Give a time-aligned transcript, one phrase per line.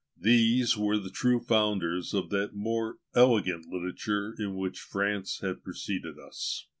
[0.19, 6.17] These were the true founders of that more elegant literature in which France had preceded
[6.17, 6.65] us.